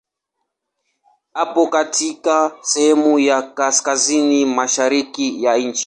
[1.43, 5.79] Upo katika sehemu ya kaskazini mashariki ya nchi.